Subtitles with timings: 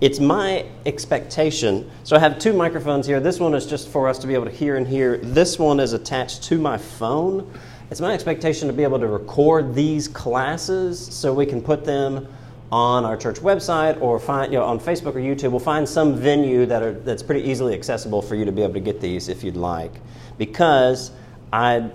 [0.00, 1.90] It's my expectation.
[2.04, 3.18] So I have two microphones here.
[3.18, 5.16] This one is just for us to be able to hear and hear.
[5.16, 7.50] This one is attached to my phone.
[7.90, 12.28] It's my expectation to be able to record these classes so we can put them
[12.70, 15.50] on our church website or find you know, on Facebook or YouTube.
[15.50, 18.74] We'll find some venue that are, that's pretty easily accessible for you to be able
[18.74, 19.92] to get these if you'd like.
[20.36, 21.12] Because
[21.52, 21.88] I,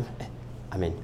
[0.71, 0.97] I mean,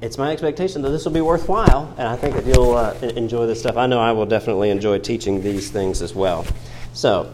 [0.00, 3.46] it's my expectation that this will be worthwhile, and I think that you'll uh, enjoy
[3.46, 3.76] this stuff.
[3.76, 6.46] I know I will definitely enjoy teaching these things as well.
[6.92, 7.32] So,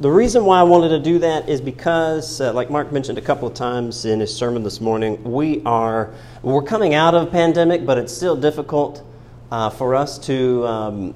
[0.00, 3.20] the reason why I wanted to do that is because, uh, like Mark mentioned a
[3.20, 7.30] couple of times in his sermon this morning, we are we're coming out of a
[7.30, 9.04] pandemic, but it's still difficult
[9.50, 11.14] uh, for us to, um,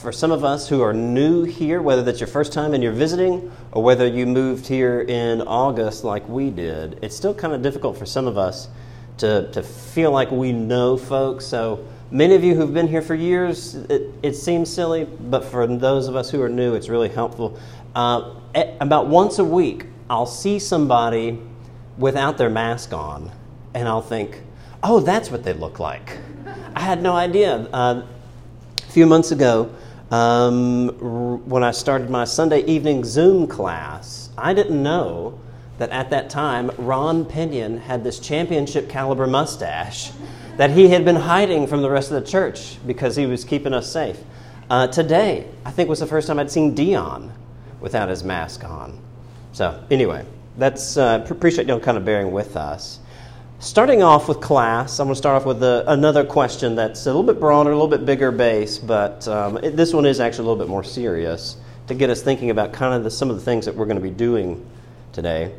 [0.00, 2.92] for some of us who are new here, whether that's your first time and you're
[2.92, 6.98] visiting, or whether you moved here in August like we did.
[7.02, 8.68] It's still kind of difficult for some of us
[9.18, 11.44] to, to feel like we know folks.
[11.44, 15.66] So many of you who've been here for years, it, it seems silly, but for
[15.66, 17.58] those of us who are new, it's really helpful.
[17.94, 18.34] Uh,
[18.80, 21.38] about once a week, I'll see somebody
[21.98, 23.30] without their mask on,
[23.74, 24.42] and I'll think,
[24.82, 26.18] oh, that's what they look like.
[26.74, 27.68] I had no idea.
[27.72, 28.02] Uh,
[28.78, 29.70] a few months ago,
[30.10, 30.88] um,
[31.48, 35.38] when I started my Sunday evening Zoom class, I didn't know
[35.78, 40.12] that at that time, Ron Pinion had this championship caliber mustache
[40.56, 43.72] that he had been hiding from the rest of the church because he was keeping
[43.72, 44.18] us safe.
[44.68, 47.32] Uh, today, I think was the first time I'd seen Dion
[47.80, 48.98] without his mask on.
[49.52, 50.24] So, anyway,
[50.56, 53.00] that's uh, appreciate y'all kind of bearing with us.
[53.58, 57.08] Starting off with class, I'm going to start off with a, another question that's a
[57.08, 60.46] little bit broader, a little bit bigger base, but um, it, this one is actually
[60.46, 63.36] a little bit more serious to get us thinking about kind of the, some of
[63.36, 64.66] the things that we're going to be doing
[65.12, 65.54] today.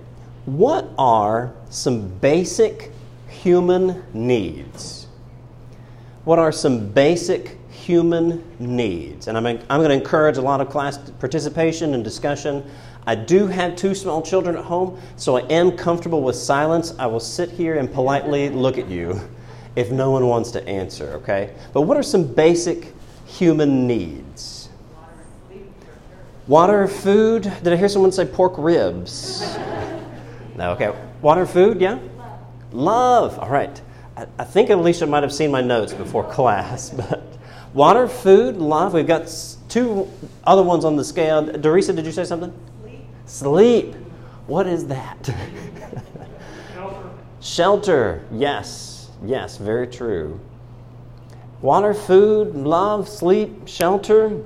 [0.46, 2.92] What are some basic
[3.30, 5.08] human needs?
[6.26, 9.28] What are some basic human needs?
[9.28, 12.70] And I'm, I'm going to encourage a lot of class participation and discussion.
[13.06, 16.94] I do have two small children at home, so I am comfortable with silence.
[16.98, 19.20] I will sit here and politely look at you
[19.76, 21.54] if no one wants to answer, okay?
[21.74, 22.94] But what are some basic
[23.26, 24.63] human needs?
[26.48, 27.44] Water, food.
[27.64, 29.58] Did I hear someone say pork ribs?
[30.58, 30.94] No, okay.
[31.22, 32.00] Water, food, yeah?
[32.74, 33.40] Love.
[33.40, 33.82] All right.
[34.18, 37.24] I, I think Alicia might have seen my notes before class, but
[37.74, 38.94] water, food, love.
[38.94, 39.34] We've got
[39.70, 40.10] two
[40.44, 41.46] other ones on the scale.
[41.46, 42.54] Dorisa, did you say something?
[42.82, 43.06] Sleep.
[43.26, 43.96] Sleep.
[44.48, 45.34] What is that?
[46.74, 47.10] Shelter.
[47.40, 48.26] Shelter.
[48.32, 49.12] Yes.
[49.24, 50.42] Yes, very true.
[51.62, 54.44] Water, food, love, sleep, shelter.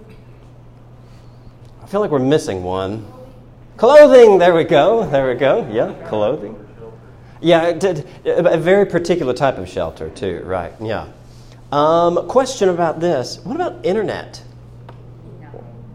[1.88, 3.08] I feel like we're missing one.
[3.78, 5.66] Clothing, there we go, there we go.
[5.72, 6.62] Yeah, clothing.
[7.40, 7.80] Yeah,
[8.26, 11.08] a very particular type of shelter, too, right, yeah.
[11.72, 14.44] Um, question about this what about internet?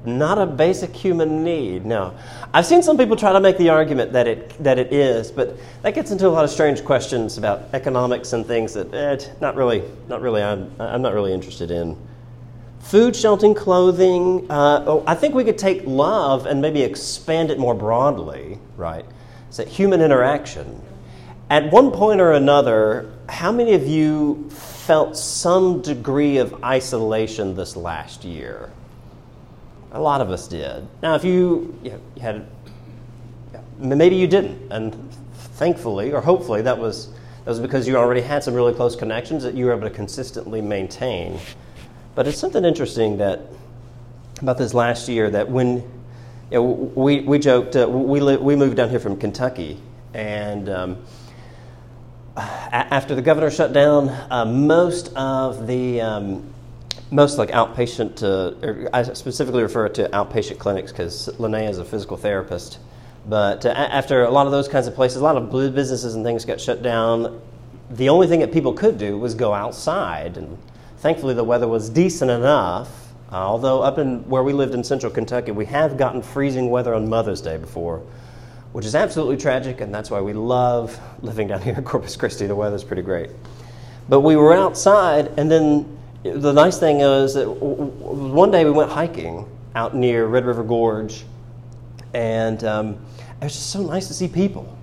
[0.07, 2.15] Not a basic human need, no.
[2.55, 5.59] I've seen some people try to make the argument that it, that it is, but
[5.83, 9.57] that gets into a lot of strange questions about economics and things that eh, not
[9.57, 11.99] really, not really, I'm, I'm not really interested in.
[12.83, 14.51] Food, shelter, clothing.
[14.51, 19.07] Uh, oh, I think we could take love and maybe expand it more broadly, right?
[19.49, 20.83] It's human interaction.
[21.49, 27.77] At one point or another, how many of you felt some degree of isolation this
[27.77, 28.71] last year?
[29.93, 30.87] A lot of us did.
[31.03, 32.47] Now, if you, you, had,
[33.79, 38.43] maybe you didn't, and thankfully or hopefully that was, that was because you already had
[38.43, 41.39] some really close connections that you were able to consistently maintain.
[42.15, 43.41] But it's something interesting that
[44.41, 45.77] about this last year that when
[46.51, 49.81] you know, we, we joked, uh, we, li- we moved down here from Kentucky,
[50.13, 51.05] and um,
[52.37, 56.53] after the governor shut down, uh, most of the um,
[57.11, 62.17] most like outpatient, uh, I specifically refer to outpatient clinics because Linnea is a physical
[62.17, 62.79] therapist.
[63.27, 66.25] But uh, after a lot of those kinds of places, a lot of businesses and
[66.25, 67.41] things got shut down.
[67.91, 70.59] The only thing that people could do was go outside and
[71.03, 73.13] thankfully the weather was decent enough.
[73.33, 76.95] Uh, although up in where we lived in central Kentucky, we have gotten freezing weather
[76.95, 78.03] on Mother's Day before,
[78.73, 82.47] which is absolutely tragic, and that's why we love living down here in Corpus Christi.
[82.47, 83.31] The weather's pretty great.
[84.09, 88.93] But we were outside, and then the nice thing is that one day we went
[88.93, 89.45] hiking
[89.75, 91.25] out near Red River Gorge,
[92.15, 92.91] and um,
[93.41, 94.79] it was just so nice to see people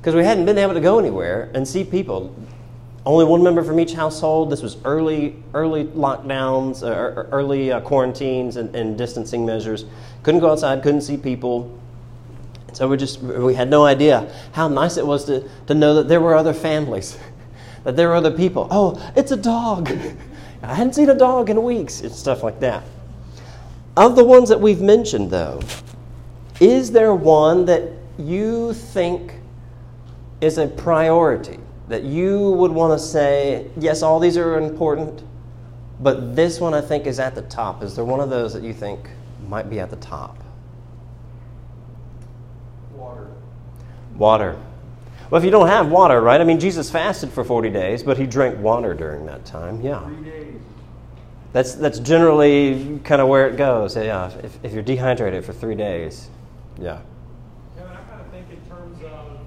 [0.00, 2.34] because we hadn't been able to go anywhere and see people.
[3.06, 4.50] Only one member from each household.
[4.50, 9.84] This was early, early lockdowns, uh, early uh, quarantines, and, and, distancing measures.
[10.24, 11.78] Couldn't go outside, couldn't see people.
[12.72, 16.08] So we just we had no idea how nice it was to, to know that
[16.08, 17.16] there were other families,
[17.84, 18.66] that there were other people.
[18.72, 19.88] Oh, it's a dog.
[20.62, 22.00] I hadn't seen a dog in weeks.
[22.00, 22.82] It's stuff like that.
[23.96, 25.60] Of the ones that we've mentioned, though,
[26.58, 27.82] is there one that
[28.18, 29.34] you think
[30.40, 31.60] is a priority?
[31.88, 35.22] That you would want to say, yes, all these are important,
[36.00, 37.82] but this one I think is at the top.
[37.82, 39.08] Is there one of those that you think
[39.48, 40.36] might be at the top?
[42.94, 43.28] Water.
[44.16, 44.58] Water.
[45.30, 46.40] Well, if you don't have water, right?
[46.40, 49.80] I mean, Jesus fasted for 40 days, but he drank water during that time.
[49.80, 50.04] Yeah.
[50.06, 50.60] Three days.
[51.52, 53.96] That's, that's generally kind of where it goes.
[53.96, 54.30] Yeah.
[54.42, 56.28] If, if you're dehydrated for three days,
[56.78, 57.00] yeah.
[57.76, 59.40] Kevin, I kind of think in terms of,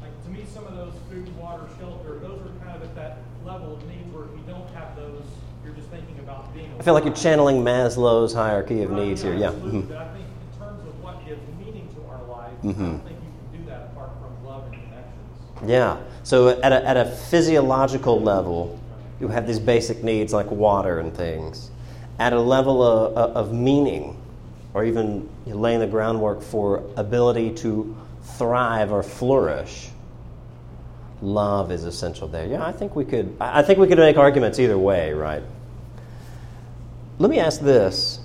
[0.00, 3.18] like, to me, some of those food, water, shelter, those are kind of at that
[3.44, 5.24] level of need where if you don't have those,
[5.64, 6.70] you're just thinking about being.
[6.70, 9.34] I feel like you're channeling Maslow's hierarchy of needs here.
[9.34, 9.48] Yeah.
[9.48, 9.80] absolutely.
[9.80, 9.88] Mhm.
[9.88, 12.78] But I think in terms of what gives meaning to our life, I Mhm.
[12.78, 15.68] don't think you can do that apart from love and connections.
[15.68, 15.96] Yeah.
[16.22, 18.78] So at a, at a physiological level,
[19.18, 21.72] you have these basic needs like water and things.
[22.20, 24.16] At a level of, of meaning,
[24.72, 29.90] or even laying the groundwork for ability to thrive or flourish,
[31.20, 32.46] love is essential there.
[32.46, 33.34] Yeah, I think we could.
[33.40, 35.42] I think we could make arguments either way, right?
[37.18, 38.20] Let me ask this: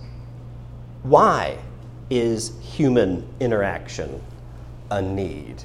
[1.03, 1.57] Why
[2.09, 4.21] is human interaction
[4.89, 5.63] a need?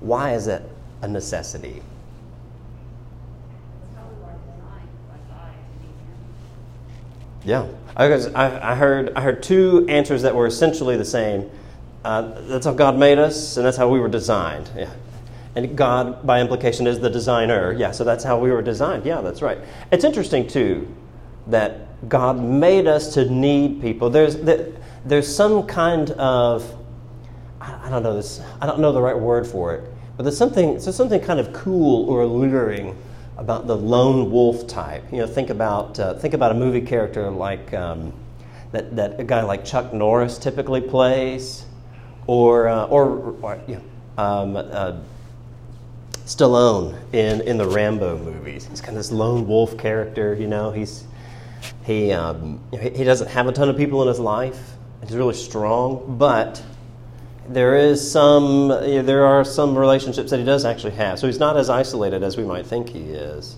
[0.00, 0.62] Why is it
[1.00, 1.80] a necessity?
[3.80, 5.86] That's how we were designed by God to be
[7.46, 7.70] human.
[7.72, 11.50] Yeah, I, was- I, I heard I heard two answers that were essentially the same.
[12.04, 14.68] Uh, that's how God made us, and that's how we were designed.
[14.76, 14.92] Yeah,
[15.56, 17.72] and God, by implication, is the designer.
[17.72, 19.06] Yeah, so that's how we were designed.
[19.06, 19.56] Yeah, that's right.
[19.90, 20.94] It's interesting too
[21.46, 24.10] that God made us to need people.
[24.10, 24.68] There's there-
[25.06, 26.64] there's some kind of
[27.60, 28.40] I I don't know this.
[28.60, 29.84] I don't know the right word for it,
[30.16, 30.72] but there's something.
[30.78, 32.96] There's something kind of cool or alluring
[33.36, 35.02] about the lone wolf type.
[35.12, 38.12] You know, think about uh, think about a movie character like um,
[38.72, 41.64] that that a guy like Chuck Norris typically plays,
[42.26, 44.96] or uh, or, or you know, um, uh,
[46.26, 48.66] Stallone in in the Rambo movies.
[48.66, 50.34] He's kind of this lone wolf character.
[50.34, 51.04] You know, he's
[51.84, 54.72] he um, he doesn't have a ton of people in his life.
[55.02, 56.62] He's really strong, but
[57.48, 61.18] there is some there are some relationships that he does actually have.
[61.18, 63.56] So he's not as isolated as we might think he is.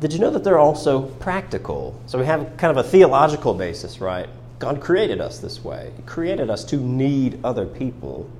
[0.00, 2.00] Did you know that they're also practical?
[2.06, 4.28] So we have kind of a theological basis right?
[4.58, 5.92] God created us this way.
[5.96, 8.30] He created us to need other people.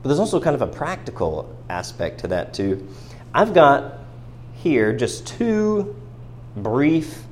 [0.00, 2.86] But there's also kind of a practical aspect to that too.
[3.34, 3.98] I've got
[4.54, 5.99] here just two
[6.62, 7.24] brief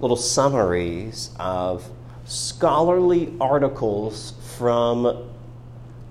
[0.00, 1.88] little summaries of
[2.24, 5.28] scholarly articles from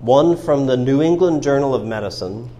[0.00, 2.50] one from the New England Journal of Medicine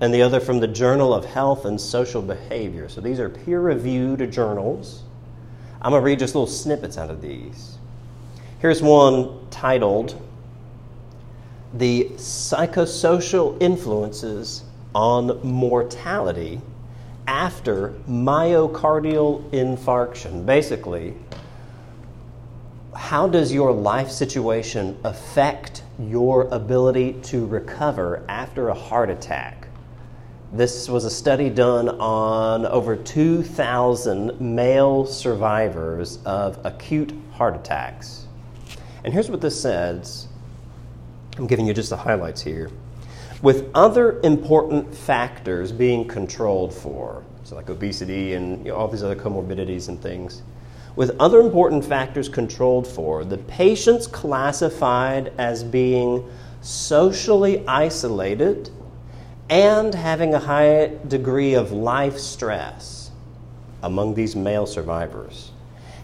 [0.00, 2.88] and the other from the Journal of Health and Social Behavior.
[2.88, 5.02] So these are peer reviewed journals.
[5.80, 7.78] I'm going to read just little snippets out of these.
[8.60, 10.20] Here's one titled
[11.74, 14.64] The Psychosocial Influences
[14.94, 16.60] on Mortality
[17.26, 20.44] After Myocardial Infarction.
[20.44, 21.14] Basically,
[22.94, 29.68] how does your life situation affect your ability to recover after a heart attack?
[30.52, 38.26] This was a study done on over 2,000 male survivors of acute heart attacks.
[39.04, 40.28] And here's what this says
[41.38, 42.70] I'm giving you just the highlights here.
[43.42, 49.02] With other important factors being controlled for, so like obesity and you know, all these
[49.02, 50.42] other comorbidities and things,
[50.94, 56.24] with other important factors controlled for, the patients classified as being
[56.60, 58.70] socially isolated
[59.50, 63.10] and having a high degree of life stress
[63.82, 65.50] among these male survivors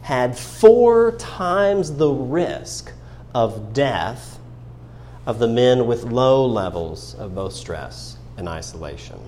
[0.02, 2.92] had four times the risk
[3.34, 4.37] of death
[5.28, 9.20] of the men with low levels of both stress and isolation.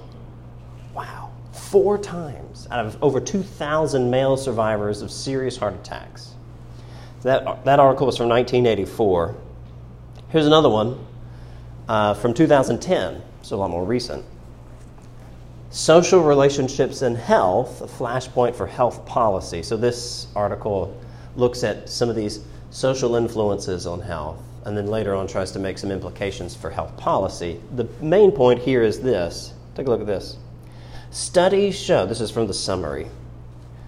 [0.94, 6.32] Wow, four times out of over 2,000 male survivors of serious heart attacks.
[7.20, 9.34] That, that article was from 1984.
[10.30, 11.06] Here's another one
[11.86, 14.24] uh, from 2010, so a lot more recent.
[15.68, 19.62] Social relationships and health, a flashpoint for health policy.
[19.62, 20.98] So, this article
[21.36, 22.40] looks at some of these
[22.70, 26.96] social influences on health and then later on tries to make some implications for health
[26.96, 27.60] policy.
[27.74, 30.36] The main point here is this take a look at this.
[31.10, 33.08] Studies show, this is from the summary,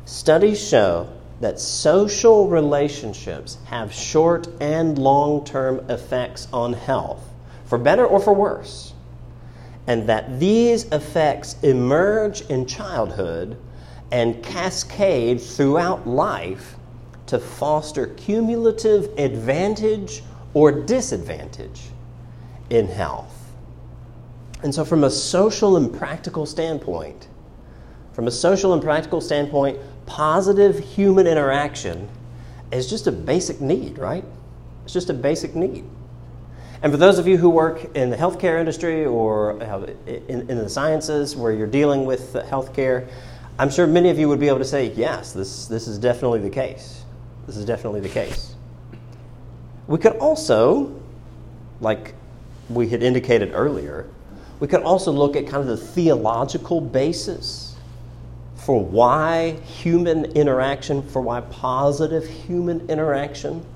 [0.06, 1.08] studies show
[1.40, 7.28] that social relationships have short and long term effects on health,
[7.66, 8.92] for better or for worse,
[9.86, 13.56] and that these effects emerge in childhood
[14.12, 16.76] and cascade throughout life
[17.26, 20.22] to foster cumulative advantage
[20.54, 21.82] or disadvantage
[22.70, 23.52] in health.
[24.62, 27.28] And so, from a social and practical standpoint,
[28.12, 32.08] from a social and practical standpoint, positive human interaction
[32.70, 34.24] is just a basic need, right?
[34.84, 35.84] It's just a basic need.
[36.82, 40.58] And for those of you who work in the healthcare industry or uh, in, in
[40.58, 43.08] the sciences where you're dealing with healthcare,
[43.58, 46.40] I'm sure many of you would be able to say, yes, this, this is definitely
[46.40, 47.04] the case.
[47.46, 48.51] This is definitely the case.
[49.92, 50.98] We could also,
[51.82, 52.14] like
[52.70, 54.08] we had indicated earlier,
[54.58, 57.76] we could also look at kind of the theological basis
[58.56, 63.66] for why human interaction, for why positive human interaction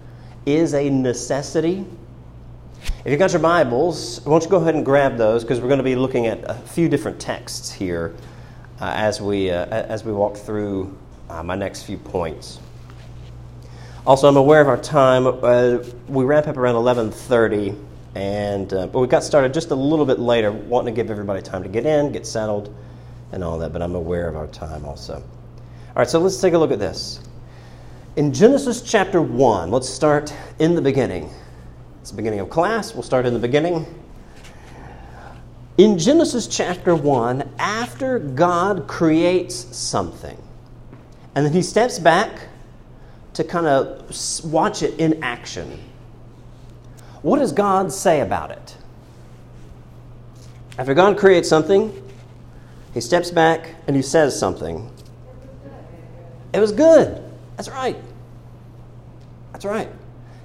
[0.47, 1.85] is a necessity.
[3.05, 5.69] If you've got your Bibles, why don't you go ahead and grab those because we're
[5.69, 8.15] going to be looking at a few different texts here
[8.81, 10.97] uh, as, we, uh, as we walk through
[11.29, 12.59] uh, my next few points.
[14.07, 15.27] Also, I'm aware of our time.
[15.27, 17.77] Uh, we wrap up around 11:30,
[18.15, 21.43] and uh, but we got started just a little bit later, wanting to give everybody
[21.43, 22.73] time to get in, get settled,
[23.33, 23.73] and all that.
[23.73, 25.15] But I'm aware of our time also.
[25.15, 25.23] All
[25.97, 27.19] right, so let's take a look at this.
[28.15, 31.29] In Genesis chapter 1, let's start in the beginning.
[32.01, 32.95] It's the beginning of class.
[32.95, 33.87] We'll start in the beginning.
[35.79, 40.41] In Genesis chapter 1, after God creates something,
[41.35, 42.31] and then he steps back
[43.37, 45.79] to kind of watch it in action,
[47.21, 48.77] what does God say about it?
[50.79, 52.03] After God creates something,
[52.95, 54.91] he steps back and he says something.
[56.55, 57.23] It was good.
[57.57, 57.97] That's right.
[59.53, 59.89] That's right.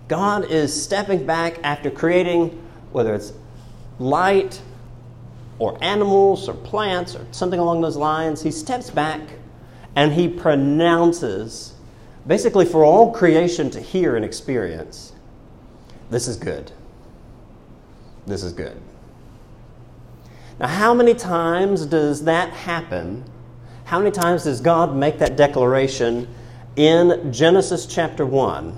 [0.09, 3.31] God is stepping back after creating, whether it's
[3.99, 4.61] light
[5.59, 9.21] or animals or plants or something along those lines, he steps back
[9.95, 11.73] and he pronounces,
[12.27, 15.13] basically for all creation to hear and experience,
[16.09, 16.71] this is good.
[18.27, 18.79] This is good.
[20.59, 23.23] Now, how many times does that happen?
[23.85, 26.27] How many times does God make that declaration
[26.75, 28.77] in Genesis chapter 1?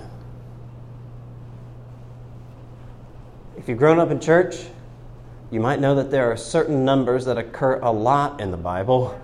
[3.56, 4.56] If you've grown up in church,
[5.50, 9.18] you might know that there are certain numbers that occur a lot in the Bible.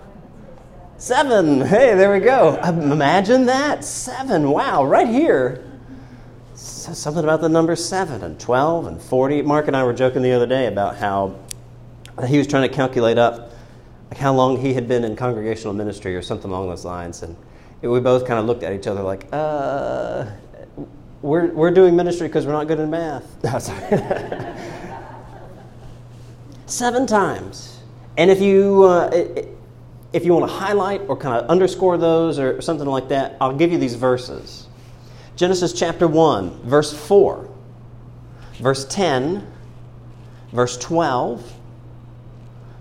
[1.01, 1.61] Seven.
[1.61, 2.57] Hey, there we go.
[2.63, 3.83] Imagine that.
[3.83, 4.51] Seven.
[4.51, 5.65] Wow, right here.
[6.53, 9.41] Something about the number seven and 12 and 40.
[9.41, 11.39] Mark and I were joking the other day about how
[12.27, 13.51] he was trying to calculate up
[14.11, 17.23] like how long he had been in congregational ministry or something along those lines.
[17.23, 17.35] And
[17.81, 20.27] we both kind of looked at each other like, uh,
[21.23, 23.25] we're, we're doing ministry because we're not good in math.
[26.67, 27.79] Seven times.
[28.17, 29.09] And if you, uh,
[30.13, 33.55] if you want to highlight or kind of underscore those or something like that, I'll
[33.55, 34.67] give you these verses
[35.35, 37.49] Genesis chapter 1, verse 4,
[38.59, 39.47] verse 10,
[40.51, 41.53] verse 12,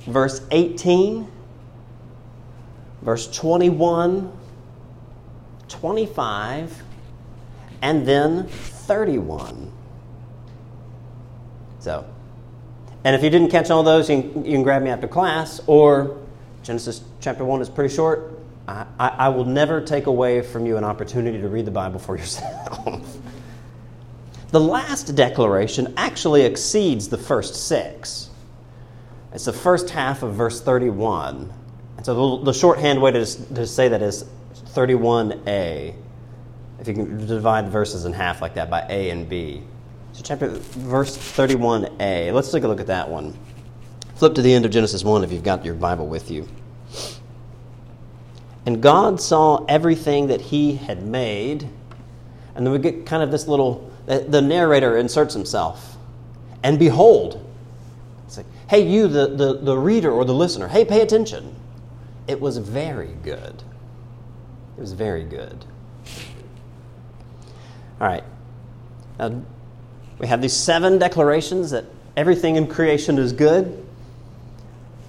[0.06, 1.26] verse 18,
[3.00, 4.32] verse 21,
[5.68, 6.82] 25,
[7.80, 9.72] and then 31.
[11.78, 12.04] So,
[13.04, 15.62] and if you didn't catch all those, you can, you can grab me after class,
[15.66, 16.18] or
[16.62, 18.38] Genesis chapter 1 is pretty short.
[18.66, 21.98] I, I, I will never take away from you an opportunity to read the Bible
[21.98, 23.18] for yourself.
[24.50, 28.30] the last declaration actually exceeds the first six.
[29.32, 31.52] It's the first half of verse 31.
[31.96, 33.24] And so the, the shorthand way to,
[33.54, 34.24] to say that is
[34.74, 35.94] 31a
[36.80, 39.62] if you can divide verses in half like that by A and B.
[40.12, 42.32] So, chapter verse 31a.
[42.32, 43.36] Let's take a look at that one.
[44.14, 46.48] Flip to the end of Genesis 1 if you've got your Bible with you.
[48.66, 51.68] And God saw everything that He had made.
[52.54, 55.96] And then we get kind of this little, the narrator inserts himself.
[56.62, 57.44] And behold,
[58.26, 61.54] it's like, hey, you, the, the, the reader or the listener, hey, pay attention.
[62.26, 63.62] It was very good.
[64.76, 65.64] It was very good.
[68.00, 68.24] All right.
[69.18, 69.42] Now,
[70.18, 71.86] we have these seven declarations that
[72.16, 73.86] everything in creation is good.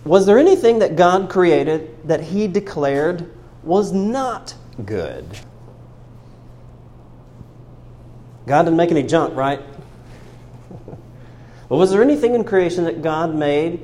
[0.04, 3.30] Was there anything that God created that He declared
[3.64, 4.54] was not
[4.86, 5.26] good?
[8.48, 9.62] God didn't make any junk, right?
[11.70, 13.82] but was there anything in creation that God made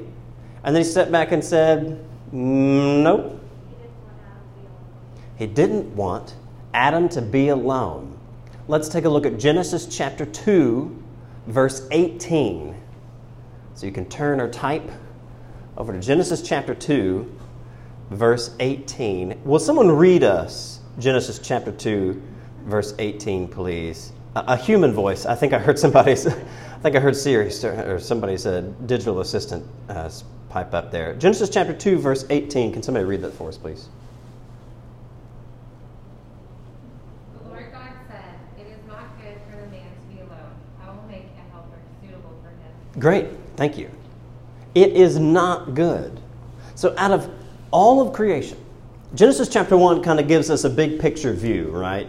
[0.63, 3.39] and then He stepped back and said, Nope.
[5.37, 6.35] He didn't want
[6.73, 8.17] Adam to be alone
[8.67, 11.03] let's take a look at Genesis chapter 2,
[11.47, 12.75] verse 18.
[13.75, 14.89] So you can turn or type
[15.77, 17.36] over to Genesis chapter 2,
[18.09, 19.41] verse 18.
[19.43, 22.19] Will someone read us Genesis chapter 2,
[22.65, 24.11] verse 18, please.
[24.35, 25.25] A, a human voice.
[25.25, 26.11] I think I heard somebody.
[26.13, 30.09] I think I heard Siri or somebody said digital assistant uh,
[30.49, 31.13] pipe up there.
[31.15, 32.73] Genesis chapter 2, verse 18.
[32.73, 33.89] Can somebody read that for us, please?
[37.43, 38.23] The Lord God said,
[38.59, 40.55] It is not good for the man to be alone.
[40.83, 42.99] I will make a helper suitable for him.
[42.99, 43.91] Great, thank you.
[44.73, 46.19] It is not good.
[46.73, 47.29] So, out of
[47.71, 48.57] all of creation,
[49.15, 52.07] Genesis chapter 1 kind of gives us a big picture view, right?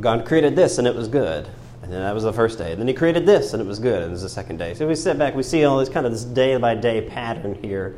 [0.00, 1.48] God created this and it was good.
[1.82, 2.72] And then that was the first day.
[2.72, 4.02] And then he created this and it was good.
[4.02, 4.74] And it was the second day.
[4.74, 7.54] So we sit back, we see all this kind of this day by day pattern
[7.54, 7.96] here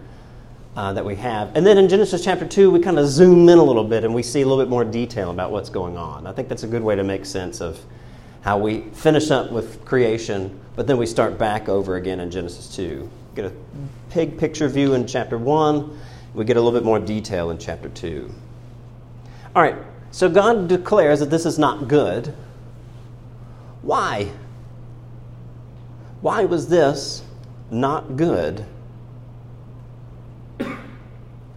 [0.77, 1.55] uh, that we have.
[1.57, 4.15] And then in Genesis chapter 2, we kind of zoom in a little bit and
[4.15, 6.27] we see a little bit more detail about what's going on.
[6.27, 7.81] I think that's a good way to make sense of
[8.43, 12.75] how we finish up with creation, but then we start back over again in Genesis
[12.77, 13.11] 2.
[13.35, 13.53] Get a
[14.15, 15.99] big picture view in chapter 1,
[16.35, 18.33] we get a little bit more detail in chapter 2.
[19.55, 19.77] All right,
[20.11, 22.35] so God declares that this is not good.
[23.83, 24.31] Why?
[26.21, 27.23] Why was this
[27.71, 28.65] not good?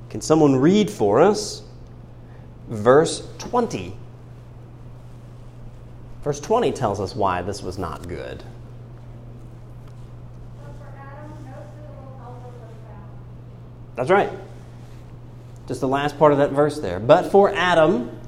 [0.10, 1.64] Can someone read for us
[2.70, 3.96] verse 20?
[6.24, 8.44] Verse 20 tells us why this was not good.
[13.96, 14.32] That's right.
[15.68, 17.00] Just the last part of that verse there.
[17.00, 18.20] But for Adam,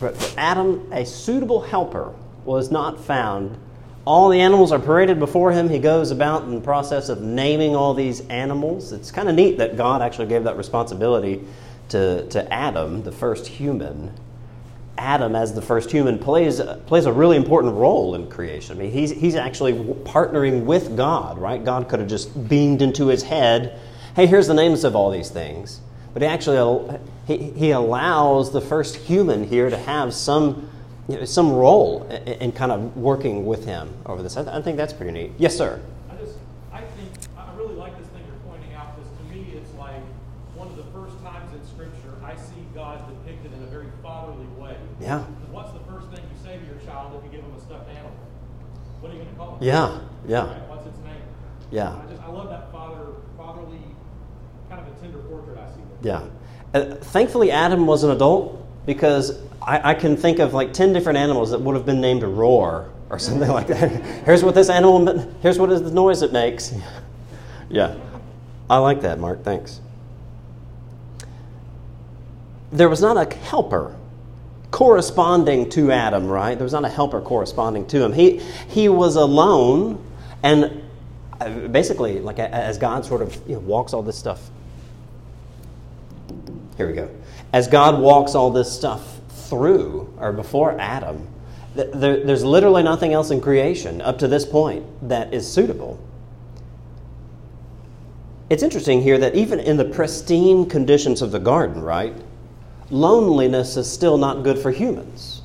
[0.00, 3.58] but for Adam, a suitable helper was not found.
[4.04, 5.68] All the animals are paraded before him.
[5.68, 8.92] He goes about in the process of naming all these animals.
[8.92, 11.44] It's kind of neat that God actually gave that responsibility
[11.88, 14.12] to, to Adam, the first human.
[14.98, 18.76] Adam, as the first human, plays, plays a really important role in creation.
[18.76, 21.62] I mean, he's, he's actually partnering with God, right?
[21.62, 23.78] God could have just beamed into his head,
[24.16, 25.80] hey, here's the names of all these things.
[26.14, 30.70] But he actually he, he allows the first human here to have some,
[31.06, 34.38] you know, some role in, in, kind of working with him over this.
[34.38, 35.32] I, I think that's pretty neat.
[35.36, 35.82] Yes, sir.
[36.08, 36.38] I just,
[36.72, 40.00] I think, I really like this thing you're pointing out because to me it's like
[40.54, 44.46] one of the first times in Scripture I see God depicted in a very fatherly
[44.56, 44.78] way.
[44.98, 45.24] Yeah.
[45.52, 47.90] What's the first thing you say to your child if you give him a stuffed
[47.90, 48.16] animal?
[49.00, 49.62] What are you going to call it?
[49.62, 50.48] Yeah, yeah.
[50.48, 50.68] Right?
[50.70, 51.20] What's its name?
[51.70, 51.92] Yeah.
[51.92, 53.84] I just, I love that father, fatherly,
[54.68, 55.85] kind of a tender portrait I see there.
[56.02, 56.26] Yeah.
[56.72, 61.50] Thankfully, Adam was an adult because I, I, can think of like 10 different animals
[61.50, 63.90] that would have been named a roar or something like that.
[64.24, 66.72] here's what this animal, here's what is the noise it makes.
[67.68, 67.96] yeah.
[68.68, 69.42] I like that, Mark.
[69.42, 69.80] Thanks.
[72.72, 73.96] There was not a helper
[74.70, 76.56] corresponding to Adam, right?
[76.56, 78.12] There was not a helper corresponding to him.
[78.12, 80.04] He, he was alone,
[80.42, 80.82] and
[81.40, 84.50] uh, basically, like as God sort of you know, walks all this stuff
[86.76, 87.08] here we go.
[87.52, 91.26] As God walks all this stuff through or before Adam,
[91.74, 96.00] there, there's literally nothing else in creation up to this point that is suitable.
[98.48, 102.14] It's interesting here that even in the pristine conditions of the garden, right,
[102.90, 105.42] loneliness is still not good for humans.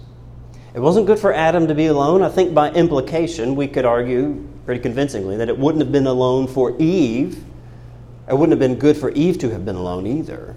[0.73, 2.21] It wasn't good for Adam to be alone.
[2.21, 6.47] I think by implication, we could argue pretty convincingly that it wouldn't have been alone
[6.47, 7.43] for Eve.
[8.29, 10.55] It wouldn't have been good for Eve to have been alone either.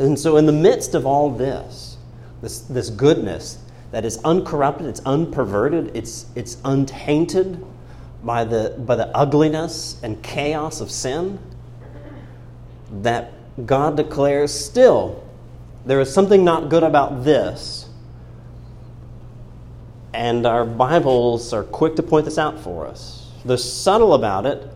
[0.00, 1.98] And so, in the midst of all this,
[2.40, 3.58] this, this goodness
[3.90, 7.62] that is uncorrupted, it's unperverted, it's, it's untainted
[8.24, 11.38] by the, by the ugliness and chaos of sin,
[13.02, 13.34] that
[13.66, 15.22] God declares still,
[15.84, 17.86] there is something not good about this.
[20.14, 23.30] And our Bibles are quick to point this out for us.
[23.44, 24.66] They're subtle about it,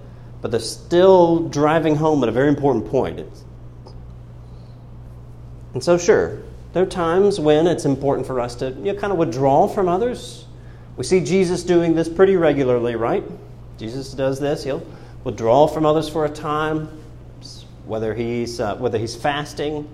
[0.43, 3.21] but they're still driving home at a very important point.
[3.21, 3.44] It's,
[5.75, 6.41] and so, sure,
[6.73, 9.89] there are times when it's important for us to you know, kind of withdraw from
[9.89, 10.47] others.
[10.97, 13.25] We see Jesus doing this pretty regularly, right?
[13.77, 14.63] Jesus does this.
[14.63, 14.87] He'll
[15.25, 16.89] withdraw from others for a time,
[17.87, 19.89] whether he's, uh, whether he's fasting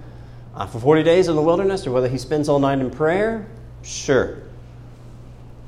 [0.55, 3.47] uh, for 40 days in the wilderness or whether he spends all night in prayer.
[3.83, 4.39] Sure.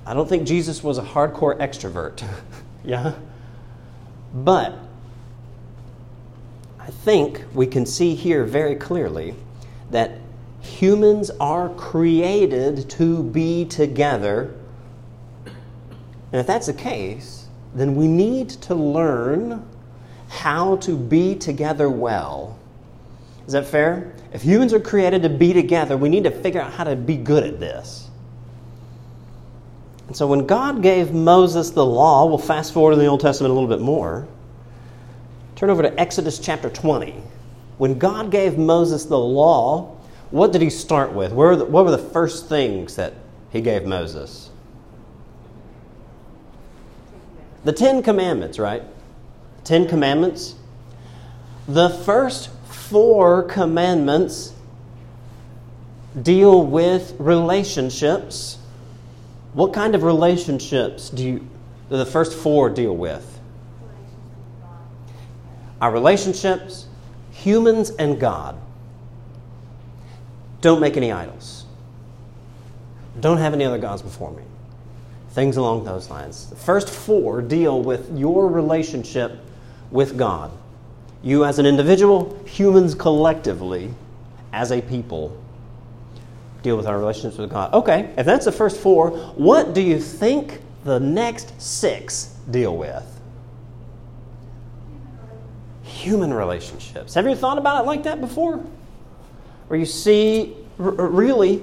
[0.05, 2.23] I don't think Jesus was a hardcore extrovert.
[2.85, 3.15] yeah?
[4.35, 4.77] But
[6.79, 9.35] I think we can see here very clearly
[9.93, 10.19] that
[10.61, 14.55] humans are created to be together.
[15.47, 19.67] And if that's the case, then we need to learn
[20.29, 22.59] how to be together well.
[23.47, 24.15] Is that fair?
[24.33, 27.17] If humans are created to be together, we need to figure out how to be
[27.17, 28.09] good at this.
[30.07, 33.51] And so when God gave Moses the law, we'll fast forward in the Old Testament
[33.51, 34.27] a little bit more.
[35.57, 37.23] Turn over to Exodus chapter 20
[37.79, 39.97] when God gave Moses the law,
[40.31, 41.33] what did he start with?
[41.33, 43.15] What were the, what were the first things that
[43.51, 44.51] he gave Moses?
[47.65, 48.83] The Ten Commandments, right?
[49.65, 50.55] Ten Commandments.
[51.69, 54.53] The first four commandments
[56.21, 58.59] deal with relationships.
[59.53, 61.39] What kind of relationships do you,
[61.89, 63.29] do the first four deal with?
[65.81, 66.87] Our relationships,
[67.33, 68.57] humans, and God.
[70.61, 71.65] Don't make any idols.
[73.21, 74.43] Don't have any other gods before me.
[75.31, 76.51] Things along those lines.
[76.51, 79.39] The first four deal with your relationship
[79.91, 80.51] with God.
[81.23, 83.93] You as an individual, humans collectively,
[84.53, 85.37] as a people,
[86.63, 87.73] deal with our relationships with God.
[87.75, 93.12] Okay, if that's the first four, what do you think the next six deal with?
[96.03, 97.15] Human relationships.
[97.15, 98.57] Have you thought about it like that before?
[99.69, 101.59] Where you see, r- really,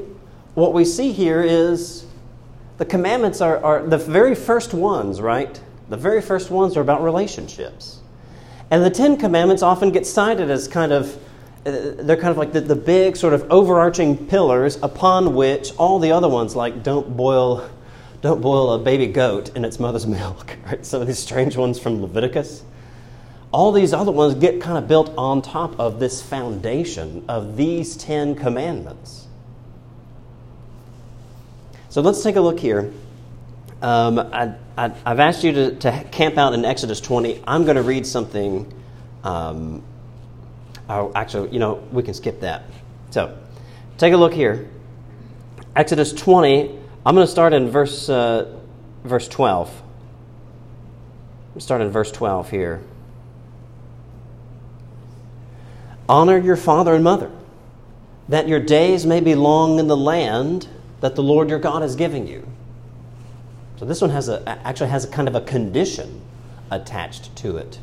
[0.54, 2.06] what we see here is
[2.78, 5.60] the commandments are, are the very first ones, right?
[5.89, 7.99] The very first ones are about relationships.
[8.71, 11.17] And the Ten Commandments often get cited as kind of,
[11.65, 15.99] uh, they're kind of like the, the big sort of overarching pillars upon which all
[15.99, 17.69] the other ones, like don't boil,
[18.21, 20.86] don't boil a baby goat in its mother's milk, right?
[20.86, 22.63] Some of these strange ones from Leviticus.
[23.51, 27.97] All these other ones get kind of built on top of this foundation of these
[27.97, 29.27] Ten Commandments.
[31.89, 32.93] So let's take a look here.
[33.81, 37.41] Um, I, have asked you to, to, camp out in Exodus 20.
[37.47, 38.71] I'm going to read something.
[39.23, 39.83] Um,
[40.88, 42.63] oh, actually, you know, we can skip that.
[43.09, 43.38] So,
[43.97, 44.69] take a look here.
[45.75, 46.77] Exodus 20.
[47.05, 48.59] I'm going to start in verse uh,
[49.03, 49.83] verse 12.
[51.57, 52.81] Start in verse 12 here.
[56.10, 57.32] Honor your father and mother,
[58.28, 60.67] that your days may be long in the land
[61.02, 62.45] that the Lord your God is giving you.
[63.78, 66.22] So this one has a, actually has a kind of a condition
[66.72, 67.80] attached to it.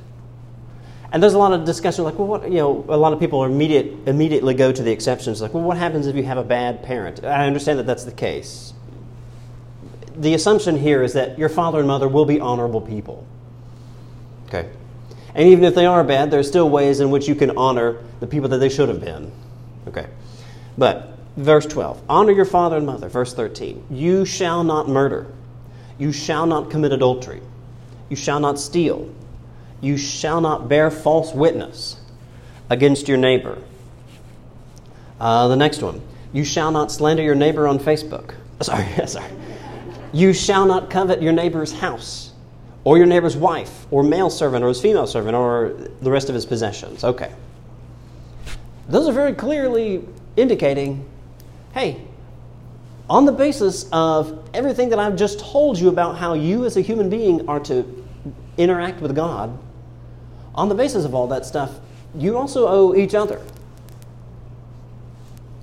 [1.13, 3.45] And there's a lot of discussion like, well, what, you know, a lot of people
[3.45, 6.83] immediate, immediately go to the exceptions like, well, what happens if you have a bad
[6.83, 7.25] parent?
[7.25, 8.75] I understand that that's the case.
[10.17, 13.25] The assumption here is that your father and mother will be honorable people.
[14.49, 14.69] Okay.
[15.37, 17.99] And even if they are bad, there are still ways in which you can honor
[18.21, 19.31] the people that they should have been.
[19.87, 20.07] Okay.
[20.79, 23.09] But verse 12 honor your father and mother.
[23.09, 25.27] Verse 13 you shall not murder.
[25.99, 27.43] You shall not commit adultery.
[28.09, 29.13] You shall not steal.
[29.83, 32.01] You shall not bear false witness
[32.71, 33.59] against your neighbor.
[35.21, 36.01] Uh, the next one.
[36.33, 38.35] You shall not slander your neighbor on Facebook.
[38.63, 39.31] Sorry, sorry.
[40.15, 42.26] You shall not covet your neighbor's house,
[42.87, 46.37] or your neighbor's wife, or male servant, or his female servant, or the rest of
[46.37, 47.03] his possessions.
[47.03, 47.33] Okay.
[48.89, 51.05] Those are very clearly indicating
[51.75, 52.01] hey,
[53.11, 56.81] on the basis of everything that I've just told you about how you as a
[56.81, 58.05] human being are to
[58.57, 59.59] interact with God,
[60.55, 61.73] on the basis of all that stuff,
[62.15, 63.43] you also owe each other.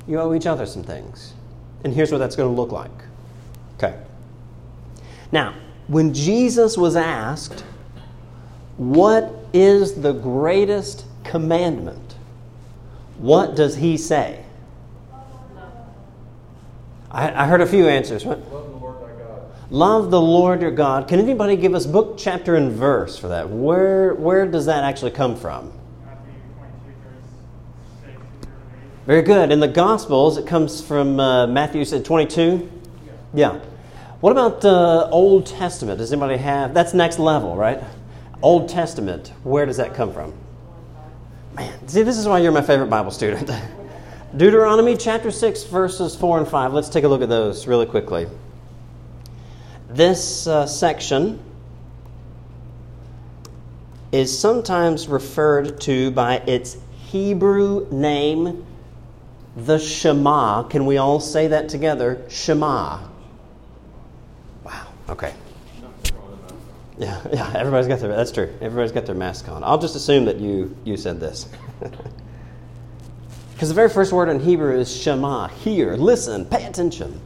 [0.09, 1.33] You owe each other some things.
[1.85, 2.91] And here's what that's going to look like.
[3.77, 3.97] Okay.
[5.31, 5.55] Now,
[5.93, 7.63] when Jesus was asked,
[8.77, 12.15] What is the greatest commandment?
[13.19, 14.43] What does he say?
[17.11, 18.25] I, I heard a few answers.
[18.25, 18.39] What?
[18.51, 19.41] Love the Lord thy God.
[19.69, 21.07] Love the Lord your God.
[21.07, 23.47] Can anybody give us book, chapter, and verse for that?
[23.47, 25.71] Where, where does that actually come from?
[26.03, 27.21] Matthew 22, verse
[28.01, 29.05] 6 through 8.
[29.05, 29.51] Very good.
[29.51, 32.67] In the Gospels, it comes from uh, Matthew said 22.
[33.35, 33.59] Yeah.
[34.23, 35.97] What about uh, Old Testament?
[35.97, 36.73] Does anybody have?
[36.73, 37.83] That's next level, right?
[38.41, 39.33] Old Testament.
[39.43, 40.33] Where does that come from?
[41.55, 43.51] Man, see, this is why you're my favorite Bible student.
[44.37, 46.71] Deuteronomy chapter 6, verses 4 and 5.
[46.71, 48.27] Let's take a look at those really quickly.
[49.89, 51.41] This uh, section
[54.13, 58.65] is sometimes referred to by its Hebrew name,
[59.57, 60.63] the Shema.
[60.63, 62.25] Can we all say that together?
[62.29, 63.09] Shema.
[65.13, 65.31] Okay.
[66.97, 68.51] Yeah, yeah, everybody's got their, that's true.
[68.61, 69.63] Everybody's got their mask on.
[69.63, 71.47] I'll just assume that you, you said this.
[73.53, 75.47] Because the very first word in Hebrew is Shema.
[75.47, 77.21] Hear, listen, pay attention.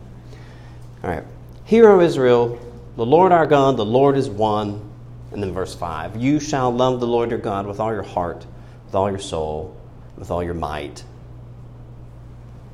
[1.03, 1.23] All right.
[1.63, 2.59] Hear, O Israel,
[2.95, 4.87] the Lord our God, the Lord is one.
[5.31, 8.45] And then verse 5 You shall love the Lord your God with all your heart,
[8.85, 9.75] with all your soul,
[10.15, 11.03] with all your might.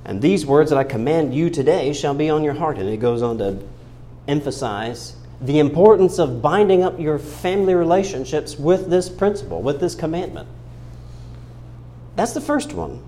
[0.04, 2.80] And these words that I command you today shall be on your heart.
[2.80, 3.60] And it goes on to
[4.28, 10.48] emphasize the importance of binding up your family relationships with this principle, with this commandment.
[12.16, 13.04] That's the first one.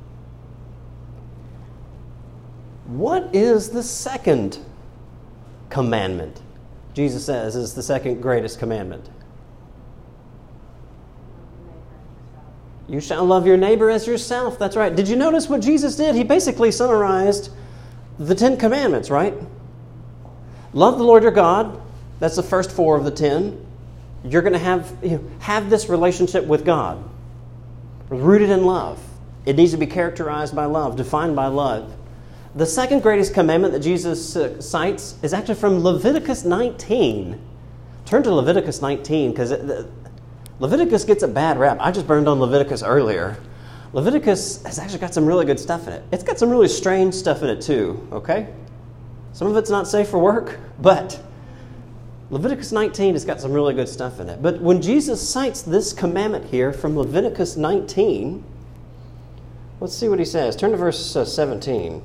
[2.88, 4.60] What is the second
[5.70, 6.42] commandment?
[6.94, 9.10] Jesus says is the second greatest commandment.
[12.88, 14.60] You shall love your neighbor as yourself.
[14.60, 14.96] That's right.
[14.96, 16.16] Did you notice what Jesus did?
[16.16, 17.50] He basically summarized
[18.20, 19.34] the Ten Commandments, right?
[20.76, 21.82] Love the Lord your God.
[22.20, 23.66] That's the first four of the ten.
[24.26, 27.02] You're going to have, you know, have this relationship with God,
[28.10, 29.02] rooted in love.
[29.46, 31.96] It needs to be characterized by love, defined by love.
[32.56, 37.40] The second greatest commandment that Jesus uh, cites is actually from Leviticus 19.
[38.06, 39.54] Turn to Leviticus 19 because
[40.60, 41.78] Leviticus gets a bad rap.
[41.80, 43.38] I just burned on Leviticus earlier.
[43.94, 46.04] Leviticus has actually got some really good stuff in it.
[46.12, 48.50] It's got some really strange stuff in it too, okay?
[49.36, 51.22] Some of it's not safe for work, but
[52.30, 54.42] Leviticus 19 has got some really good stuff in it.
[54.42, 58.42] But when Jesus cites this commandment here from Leviticus 19,
[59.82, 60.56] let's see what he says.
[60.56, 62.02] Turn to verse uh, 17.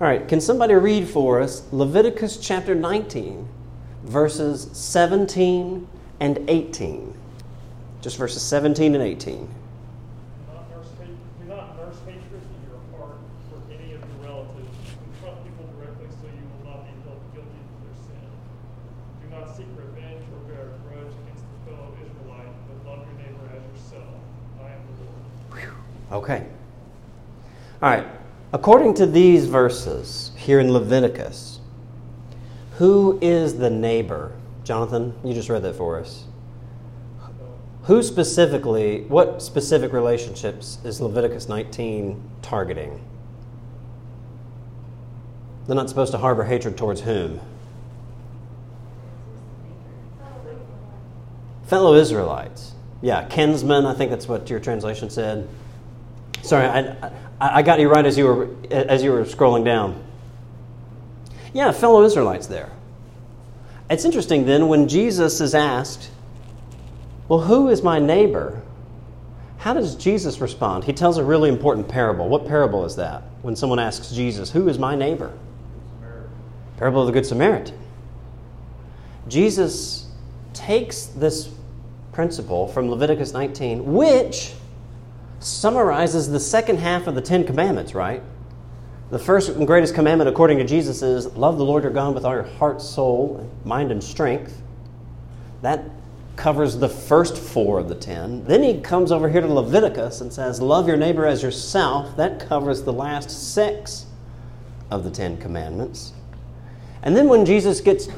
[0.00, 3.46] All right, can somebody read for us Leviticus chapter 19,
[4.04, 5.86] verses 17
[6.18, 7.14] and 18?
[8.00, 9.48] Just verses 17 and 18.
[10.42, 14.18] Do not nurse hatred, do not nurse hatred in your heart for any of your
[14.26, 14.74] relatives.
[14.98, 18.26] Confront people directly so you will not be held guilty of their sin.
[19.22, 23.16] Do not seek revenge or bear a grudge against a fellow Israelite, but love your
[23.22, 24.18] neighbor as yourself.
[24.58, 25.70] I am the Lord.
[26.12, 26.46] Okay.
[27.82, 28.06] All right.
[28.52, 31.58] According to these verses here in Leviticus,
[32.72, 34.32] who is the neighbor?
[34.62, 36.24] Jonathan, you just read that for us.
[37.84, 43.02] Who specifically, what specific relationships is Leviticus 19 targeting?
[45.66, 47.40] They're not supposed to harbor hatred towards whom?
[51.66, 52.72] Fellow Israelites.
[53.00, 55.48] Yeah, kinsmen, I think that's what your translation said.
[56.42, 60.02] Sorry, I, I, got you right as you were as you were scrolling down.
[61.52, 62.70] Yeah, fellow Israelites there.
[63.88, 66.10] It's interesting then when Jesus is asked,
[67.28, 68.62] Well, who is my neighbor?
[69.58, 70.84] How does Jesus respond?
[70.84, 72.28] He tells a really important parable.
[72.28, 73.22] What parable is that?
[73.42, 75.32] When someone asks Jesus, Who is my neighbor?
[76.78, 77.78] Parable of the Good Samaritan.
[79.28, 80.10] Jesus
[80.52, 81.48] takes this
[82.12, 84.52] principle from Leviticus 19, which
[85.42, 88.22] summarizes the second half of the Ten Commandments, right?
[89.10, 92.24] The first and greatest commandment, according to Jesus, is love the Lord your God with
[92.24, 94.62] all your heart, soul, mind, and strength.
[95.60, 95.84] That
[96.36, 98.44] covers the first four of the ten.
[98.46, 102.16] Then he comes over here to Leviticus and says, Love your neighbor as yourself.
[102.16, 104.06] That covers the last six
[104.90, 106.12] of the Ten Commandments.
[107.02, 108.08] And then when Jesus gets,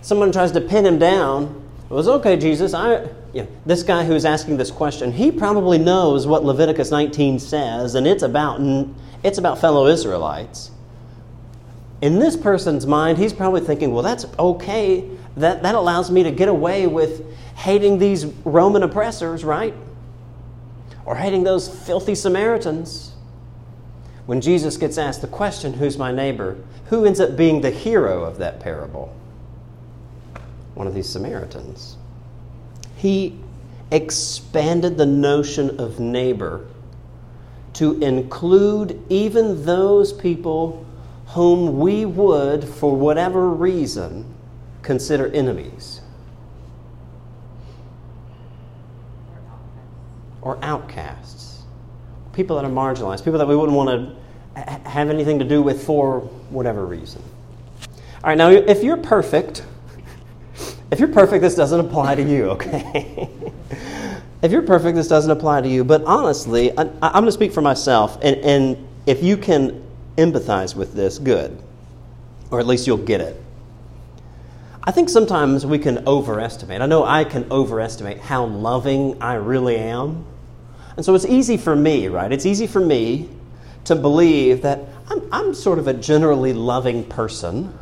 [0.00, 2.72] someone tries to pin him down, it was okay, Jesus.
[2.72, 7.94] I, know, this guy who's asking this question, he probably knows what Leviticus 19 says,
[7.94, 8.60] and it's about
[9.22, 10.70] it's about fellow Israelites.
[12.00, 15.08] In this person's mind, he's probably thinking, well, that's okay.
[15.36, 17.22] That, that allows me to get away with
[17.56, 19.74] hating these Roman oppressors, right?
[21.04, 23.12] Or hating those filthy Samaritans.
[24.24, 26.56] When Jesus gets asked the question, who's my neighbor?
[26.86, 29.14] Who ends up being the hero of that parable?
[30.80, 31.98] one of these Samaritans.
[33.00, 33.38] He
[33.90, 36.66] expanded the notion of neighbor
[37.72, 40.84] to include even those people
[41.28, 44.34] whom we would, for whatever reason,
[44.82, 46.02] consider enemies
[50.42, 51.62] or outcasts.
[52.34, 54.14] People that are marginalized, people that we wouldn't want
[54.54, 54.60] to
[54.90, 57.22] have anything to do with for whatever reason.
[58.22, 59.64] All right, now if you're perfect,
[60.90, 63.30] if you're perfect, this doesn't apply to you, okay?
[64.42, 65.84] if you're perfect, this doesn't apply to you.
[65.84, 69.82] But honestly, I, am going to speak for myself, and, and if you can
[70.16, 71.62] empathize with this, good.
[72.50, 73.40] Or at least you'll get it.
[74.82, 76.80] I think sometimes we can overestimate.
[76.80, 80.24] I know I can overestimate how loving I really am.
[80.96, 82.32] And so it's easy for me, right?
[82.32, 83.28] It's easy for me
[83.84, 87.78] to believe that I'm, I'm sort of a generally loving person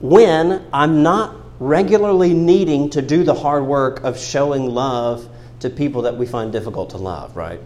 [0.00, 5.28] when I'm not regularly needing to do the hard work of showing love
[5.60, 7.60] to people that we find difficult to love, right?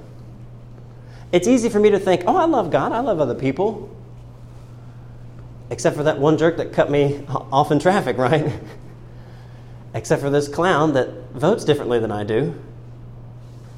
[1.33, 3.95] It's easy for me to think, oh, I love God, I love other people.
[5.71, 8.53] Except for that one jerk that cut me off in traffic, right?
[9.95, 12.61] Except for this clown that votes differently than I do.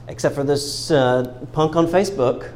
[0.09, 2.53] Except for this uh, punk on Facebook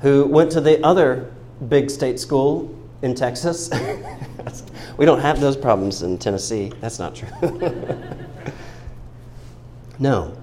[0.00, 1.32] who went to the other
[1.68, 3.70] big state school in Texas.
[4.96, 6.72] we don't have those problems in Tennessee.
[6.80, 7.28] That's not true.
[9.98, 10.36] no.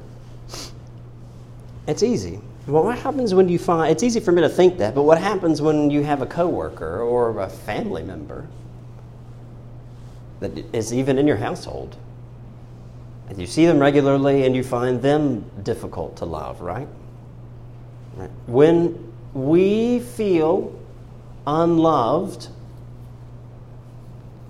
[1.88, 2.40] It's easy.
[2.68, 5.20] Well, what happens when you find it's easy for me to think that, but what
[5.20, 8.46] happens when you have a coworker or a family member
[10.42, 11.96] that is even in your household?
[13.30, 16.88] And you see them regularly and you find them difficult to love, right?
[18.16, 18.30] right?
[18.48, 20.78] When we feel
[21.46, 22.50] unloved,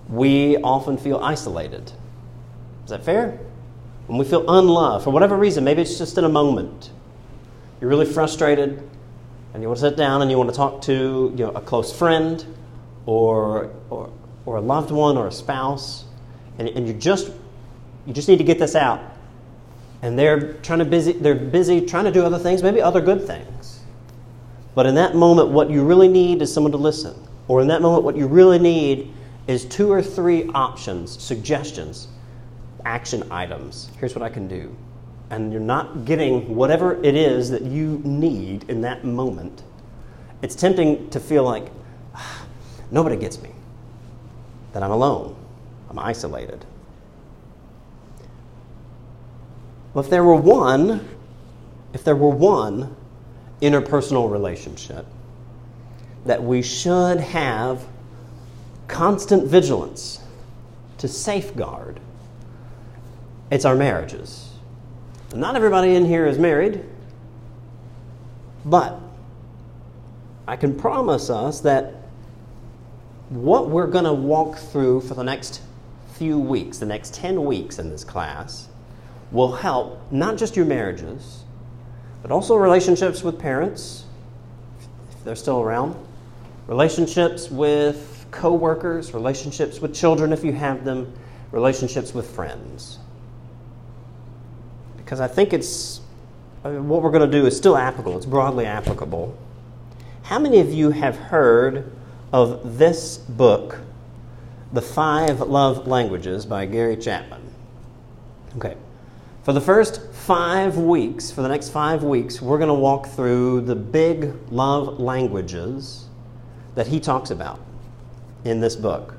[0.09, 1.91] we often feel isolated.
[2.83, 3.39] Is that fair?
[4.07, 6.91] When we feel unloved, for whatever reason, maybe it's just in a moment,
[7.81, 8.81] you're really frustrated
[9.53, 11.61] and you want to sit down and you want to talk to you know, a
[11.61, 12.45] close friend
[13.05, 14.09] or, or,
[14.45, 16.05] or a loved one or a spouse,
[16.57, 17.31] and, and you just
[18.05, 19.01] you just need to get this out.
[20.01, 23.25] And they're trying to busy they're busy trying to do other things, maybe other good
[23.25, 23.81] things.
[24.75, 27.15] But in that moment, what you really need is someone to listen.
[27.47, 29.11] Or in that moment, what you really need
[29.47, 32.09] is two or three options, suggestions,
[32.85, 33.89] action items.
[33.99, 34.75] Here's what I can do.
[35.29, 39.63] And you're not getting whatever it is that you need in that moment.
[40.41, 41.67] It's tempting to feel like
[42.13, 42.45] ah,
[42.91, 43.49] nobody gets me,
[44.73, 45.35] that I'm alone,
[45.89, 46.65] I'm isolated.
[49.93, 51.07] Well, if there were one,
[51.93, 52.95] if there were one
[53.61, 55.05] interpersonal relationship
[56.25, 57.83] that we should have
[58.87, 60.19] constant vigilance
[60.97, 61.99] to safeguard,
[63.51, 64.51] it's our marriages.
[65.35, 66.83] Not everybody in here is married,
[68.65, 68.99] but
[70.47, 71.95] I can promise us that
[73.29, 75.61] what we're going to walk through for the next
[76.13, 78.69] few weeks, the next 10 weeks in this class,
[79.31, 81.43] will help not just your marriages,
[82.21, 84.05] but also relationships with parents,
[85.11, 85.95] if they're still around,
[86.67, 91.11] relationships with coworkers, relationships with children if you have them,
[91.51, 92.99] relationships with friends.
[94.95, 96.01] Because I think it's
[96.63, 99.37] I mean, what we're going to do is still applicable, it's broadly applicable.
[100.23, 101.91] How many of you have heard
[102.33, 103.79] of this book,
[104.73, 107.41] The Five Love Languages by Gary Chapman?
[108.57, 108.75] Okay.
[109.43, 113.61] For the first five weeks, for the next five weeks, we're going to walk through
[113.61, 116.07] the big love languages
[116.75, 117.61] that he talks about
[118.47, 119.15] in this book.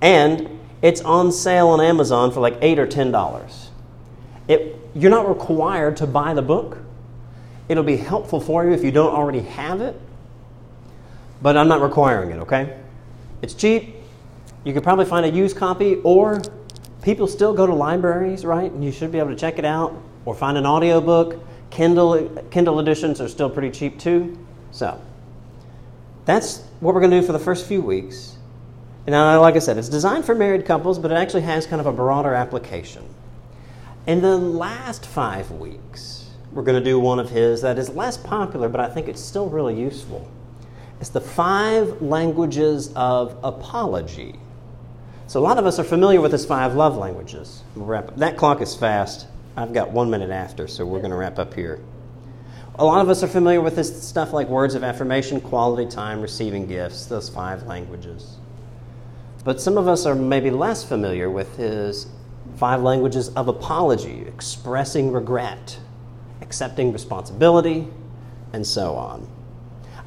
[0.00, 3.70] And it's on sale on Amazon for like eight or ten dollars.
[4.94, 6.78] You're not required to buy the book.
[7.68, 10.00] It'll be helpful for you if you don't already have it,
[11.42, 12.78] but I'm not requiring it, okay?
[13.42, 13.94] It's cheap.
[14.64, 16.40] You could probably find a used copy, or
[17.02, 18.72] people still go to libraries, right?
[18.72, 21.40] And you should be able to check it out or find an audiobook.
[21.70, 24.38] Kindle, Kindle editions are still pretty cheap too.
[24.70, 25.00] So,
[26.24, 28.37] that's what we're going to do for the first few weeks.
[29.08, 31.80] And now, like I said, it's designed for married couples, but it actually has kind
[31.80, 33.08] of a broader application.
[34.06, 38.18] In the last five weeks, we're going to do one of his that is less
[38.18, 40.30] popular, but I think it's still really useful.
[41.00, 44.38] It's the five languages of apology.
[45.26, 47.62] So, a lot of us are familiar with his five love languages.
[47.76, 48.16] We'll wrap up.
[48.18, 49.26] That clock is fast.
[49.56, 51.80] I've got one minute after, so we're going to wrap up here.
[52.74, 56.20] A lot of us are familiar with this stuff like words of affirmation, quality time,
[56.20, 58.36] receiving gifts, those five languages.
[59.48, 62.06] But some of us are maybe less familiar with his
[62.58, 65.78] five languages of apology, expressing regret,
[66.42, 67.88] accepting responsibility,
[68.52, 69.26] and so on.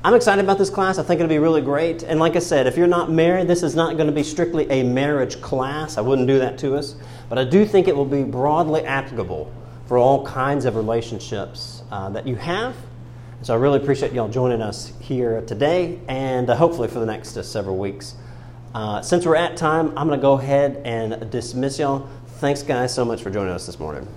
[0.03, 0.99] I'm excited about this class.
[0.99, 2.03] I think it'll be really great.
[2.03, 4.69] And like I said, if you're not married, this is not going to be strictly
[4.69, 5.97] a marriage class.
[5.97, 6.93] I wouldn't do that to us.
[7.27, 9.51] But I do think it will be broadly applicable
[9.87, 12.75] for all kinds of relationships uh, that you have.
[13.41, 17.35] So I really appreciate y'all joining us here today and uh, hopefully for the next
[17.35, 18.13] uh, several weeks.
[18.73, 22.07] Uh, since we're at time, I'm going to go ahead and dismiss y'all.
[22.39, 24.07] Thanks, guys, so much for joining us this morning.